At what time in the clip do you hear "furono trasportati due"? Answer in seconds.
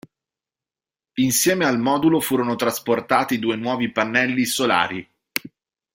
2.21-3.55